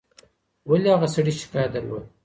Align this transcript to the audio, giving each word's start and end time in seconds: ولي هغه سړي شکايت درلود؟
ولي 0.69 0.89
هغه 0.95 1.07
سړي 1.15 1.33
شکايت 1.41 1.69
درلود؟ 1.73 2.05